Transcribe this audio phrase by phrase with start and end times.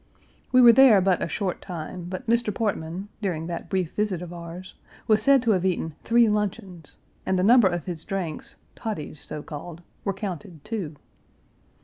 [0.51, 2.51] We were there but a short time, but Mr.
[2.51, 4.73] Portman, during that brief visit of ours,
[5.05, 9.43] was said to have eaten three luncheons, and the number of his drinks, toddies, so
[9.43, 10.95] called, were counted, too.